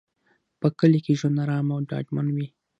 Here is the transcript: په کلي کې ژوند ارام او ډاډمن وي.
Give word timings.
په 0.59 0.67
کلي 0.79 0.99
کې 1.05 1.13
ژوند 1.19 1.37
ارام 1.43 1.67
او 1.73 1.79
ډاډمن 1.89 2.27
وي. 2.35 2.47